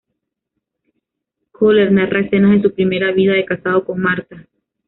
Kohler 1.51 1.91
narra 1.91 2.21
escenas 2.21 2.53
de 2.55 2.61
su 2.63 2.73
primera 2.73 3.11
vida 3.11 3.33
de 3.33 3.45
casado 3.45 3.85
con 3.85 3.99
Martha. 3.99 4.47